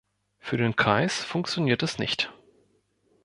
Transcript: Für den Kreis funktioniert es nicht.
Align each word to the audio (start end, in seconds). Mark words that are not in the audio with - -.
Für 0.39 0.57
den 0.57 0.75
Kreis 0.75 1.23
funktioniert 1.23 1.83
es 1.83 1.99
nicht. 1.99 2.33